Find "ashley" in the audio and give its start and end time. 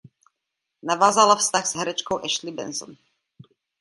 2.23-2.53